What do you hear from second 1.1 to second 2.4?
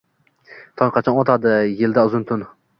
otadi. Yildan uzun